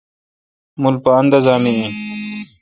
مُل 0.81 0.95
پا 1.03 1.11
اندازا 1.21 1.55
می 1.63 1.71
این۔ 1.77 1.91